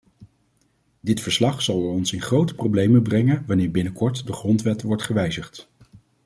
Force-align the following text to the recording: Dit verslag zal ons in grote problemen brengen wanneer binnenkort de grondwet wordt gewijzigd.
Dit 0.99 1.21
verslag 1.21 1.61
zal 1.61 1.81
ons 1.89 2.13
in 2.13 2.21
grote 2.21 2.55
problemen 2.55 3.01
brengen 3.03 3.43
wanneer 3.47 3.71
binnenkort 3.71 4.25
de 4.27 4.33
grondwet 4.33 4.81
wordt 4.81 5.01
gewijzigd. 5.03 5.69